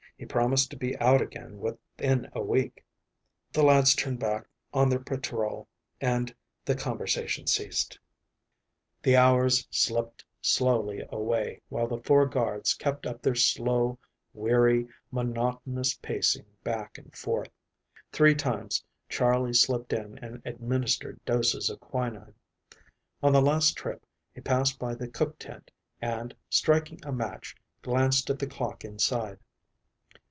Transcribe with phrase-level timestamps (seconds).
[0.17, 2.85] He promised to be out again within a week."
[3.51, 5.67] The lads turned back on their patrol
[5.99, 7.97] and the conversation ceased.
[9.01, 13.97] The hours slipped slowly away while the four guards kept up their slow,
[14.31, 17.49] weary, monotonous pacing back and forth.
[18.11, 22.35] Three times Charley slipped in and administered doses of quinine.
[23.23, 24.05] On the last trip
[24.35, 29.39] he passed by the cook tent and, striking a match, glanced at the clock inside.